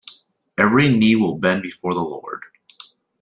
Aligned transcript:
Every 0.57 0.89
knee 0.89 1.15
will 1.15 1.37
bend 1.37 1.61
before 1.61 1.93
the 1.93 1.99
Lord. 2.01 2.41